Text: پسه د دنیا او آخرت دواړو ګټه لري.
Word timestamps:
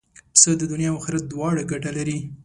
پسه 0.33 0.51
د 0.59 0.63
دنیا 0.71 0.89
او 0.93 0.97
آخرت 1.01 1.23
دواړو 1.31 1.67
ګټه 1.71 1.91
لري. 1.97 2.17